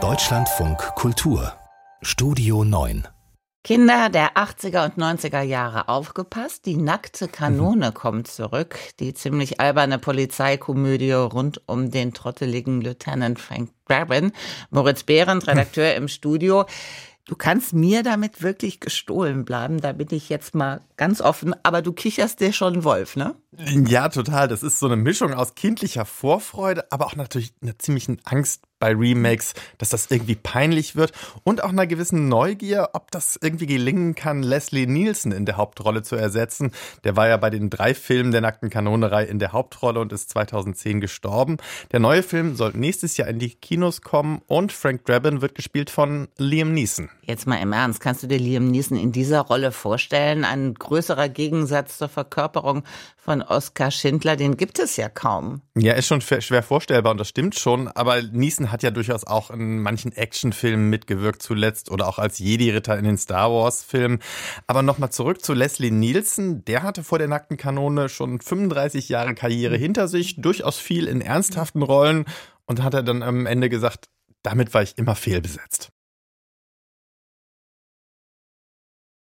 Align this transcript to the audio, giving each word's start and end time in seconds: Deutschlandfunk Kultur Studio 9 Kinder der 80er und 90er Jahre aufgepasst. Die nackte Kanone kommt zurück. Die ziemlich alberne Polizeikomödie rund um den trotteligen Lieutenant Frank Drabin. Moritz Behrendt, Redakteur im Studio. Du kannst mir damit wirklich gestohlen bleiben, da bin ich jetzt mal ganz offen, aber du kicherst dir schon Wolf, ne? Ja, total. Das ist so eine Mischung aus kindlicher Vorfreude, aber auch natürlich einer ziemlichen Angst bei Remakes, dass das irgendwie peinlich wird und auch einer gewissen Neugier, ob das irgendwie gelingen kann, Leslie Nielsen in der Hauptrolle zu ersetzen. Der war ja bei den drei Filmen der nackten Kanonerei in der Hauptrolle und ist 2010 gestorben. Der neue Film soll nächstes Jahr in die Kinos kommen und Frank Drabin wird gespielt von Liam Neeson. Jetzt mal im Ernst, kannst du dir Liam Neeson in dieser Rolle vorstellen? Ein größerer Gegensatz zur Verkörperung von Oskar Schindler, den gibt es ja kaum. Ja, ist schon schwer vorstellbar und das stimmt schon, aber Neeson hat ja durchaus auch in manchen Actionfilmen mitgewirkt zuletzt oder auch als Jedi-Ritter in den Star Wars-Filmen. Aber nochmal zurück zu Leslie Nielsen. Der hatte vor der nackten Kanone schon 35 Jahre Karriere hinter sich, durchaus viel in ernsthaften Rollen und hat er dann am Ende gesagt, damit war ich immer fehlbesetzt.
Deutschlandfunk 0.00 0.78
Kultur 0.94 1.52
Studio 2.00 2.62
9 2.62 3.08
Kinder 3.64 4.08
der 4.08 4.34
80er 4.36 4.84
und 4.84 4.98
90er 4.98 5.42
Jahre 5.42 5.88
aufgepasst. 5.88 6.66
Die 6.66 6.76
nackte 6.76 7.26
Kanone 7.26 7.90
kommt 7.90 8.28
zurück. 8.28 8.78
Die 9.00 9.14
ziemlich 9.14 9.58
alberne 9.58 9.98
Polizeikomödie 9.98 11.10
rund 11.10 11.60
um 11.66 11.90
den 11.90 12.14
trotteligen 12.14 12.80
Lieutenant 12.80 13.40
Frank 13.40 13.70
Drabin. 13.88 14.30
Moritz 14.70 15.02
Behrendt, 15.02 15.48
Redakteur 15.48 15.96
im 15.96 16.06
Studio. 16.06 16.66
Du 17.28 17.34
kannst 17.34 17.74
mir 17.74 18.04
damit 18.04 18.42
wirklich 18.42 18.80
gestohlen 18.80 19.44
bleiben, 19.44 19.82
da 19.82 19.92
bin 19.92 20.08
ich 20.12 20.30
jetzt 20.30 20.54
mal 20.54 20.80
ganz 20.96 21.20
offen, 21.20 21.54
aber 21.62 21.82
du 21.82 21.92
kicherst 21.92 22.40
dir 22.40 22.54
schon 22.54 22.84
Wolf, 22.84 23.16
ne? 23.16 23.34
Ja, 23.66 24.08
total. 24.08 24.46
Das 24.46 24.62
ist 24.62 24.78
so 24.78 24.86
eine 24.86 24.96
Mischung 24.96 25.34
aus 25.34 25.56
kindlicher 25.56 26.04
Vorfreude, 26.04 26.84
aber 26.90 27.06
auch 27.06 27.16
natürlich 27.16 27.52
einer 27.60 27.76
ziemlichen 27.76 28.20
Angst 28.24 28.62
bei 28.78 28.94
Remakes, 28.94 29.54
dass 29.78 29.88
das 29.88 30.10
irgendwie 30.10 30.36
peinlich 30.36 30.96
wird 30.96 31.12
und 31.44 31.62
auch 31.62 31.70
einer 31.70 31.86
gewissen 31.86 32.28
Neugier, 32.28 32.90
ob 32.92 33.10
das 33.10 33.38
irgendwie 33.40 33.66
gelingen 33.66 34.14
kann, 34.14 34.42
Leslie 34.42 34.86
Nielsen 34.86 35.32
in 35.32 35.46
der 35.46 35.56
Hauptrolle 35.56 36.02
zu 36.02 36.16
ersetzen. 36.16 36.70
Der 37.04 37.16
war 37.16 37.28
ja 37.28 37.36
bei 37.36 37.50
den 37.50 37.70
drei 37.70 37.94
Filmen 37.94 38.30
der 38.30 38.40
nackten 38.40 38.70
Kanonerei 38.70 39.24
in 39.24 39.38
der 39.38 39.52
Hauptrolle 39.52 40.00
und 40.00 40.12
ist 40.12 40.30
2010 40.30 41.00
gestorben. 41.00 41.56
Der 41.92 42.00
neue 42.00 42.22
Film 42.22 42.56
soll 42.56 42.72
nächstes 42.74 43.16
Jahr 43.16 43.28
in 43.28 43.38
die 43.38 43.50
Kinos 43.50 44.02
kommen 44.02 44.40
und 44.46 44.72
Frank 44.72 45.04
Drabin 45.04 45.40
wird 45.40 45.54
gespielt 45.54 45.90
von 45.90 46.28
Liam 46.36 46.72
Neeson. 46.72 47.10
Jetzt 47.22 47.46
mal 47.46 47.56
im 47.56 47.72
Ernst, 47.72 48.00
kannst 48.00 48.22
du 48.22 48.26
dir 48.26 48.38
Liam 48.38 48.68
Neeson 48.68 48.96
in 48.96 49.12
dieser 49.12 49.40
Rolle 49.40 49.72
vorstellen? 49.72 50.44
Ein 50.44 50.74
größerer 50.74 51.28
Gegensatz 51.28 51.98
zur 51.98 52.08
Verkörperung 52.08 52.84
von 53.16 53.42
Oskar 53.48 53.90
Schindler, 53.90 54.36
den 54.36 54.56
gibt 54.56 54.78
es 54.78 54.96
ja 54.96 55.08
kaum. 55.08 55.62
Ja, 55.76 55.94
ist 55.94 56.06
schon 56.06 56.20
schwer 56.20 56.62
vorstellbar 56.62 57.12
und 57.12 57.18
das 57.18 57.28
stimmt 57.28 57.58
schon, 57.58 57.88
aber 57.88 58.20
Neeson 58.22 58.70
hat 58.70 58.82
ja 58.82 58.90
durchaus 58.90 59.24
auch 59.24 59.50
in 59.50 59.80
manchen 59.80 60.12
Actionfilmen 60.12 60.90
mitgewirkt 60.90 61.42
zuletzt 61.42 61.90
oder 61.90 62.06
auch 62.06 62.18
als 62.18 62.38
Jedi-Ritter 62.38 62.98
in 62.98 63.04
den 63.04 63.16
Star 63.16 63.50
Wars-Filmen. 63.50 64.18
Aber 64.66 64.82
nochmal 64.82 65.10
zurück 65.10 65.42
zu 65.42 65.54
Leslie 65.54 65.90
Nielsen. 65.90 66.64
Der 66.66 66.82
hatte 66.82 67.02
vor 67.02 67.18
der 67.18 67.28
nackten 67.28 67.56
Kanone 67.56 68.08
schon 68.08 68.40
35 68.40 69.08
Jahre 69.08 69.34
Karriere 69.34 69.76
hinter 69.76 70.08
sich, 70.08 70.40
durchaus 70.40 70.78
viel 70.78 71.06
in 71.06 71.20
ernsthaften 71.20 71.82
Rollen 71.82 72.26
und 72.66 72.82
hat 72.82 72.94
er 72.94 73.02
dann 73.02 73.22
am 73.22 73.46
Ende 73.46 73.68
gesagt, 73.68 74.08
damit 74.42 74.74
war 74.74 74.82
ich 74.82 74.98
immer 74.98 75.14
fehlbesetzt. 75.14 75.90